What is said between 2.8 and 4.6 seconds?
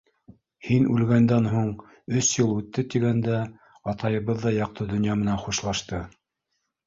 тигәндә атайыбыҙ ҙа